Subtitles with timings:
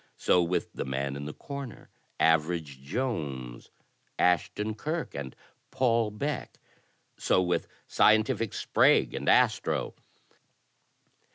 [0.17, 3.69] So with The Man in the Corner, Average Jones,
[4.17, 5.35] Ashton Kirk and
[5.69, 6.57] Paul Beck.
[7.19, 9.93] So with Scientific Sprague and Astro.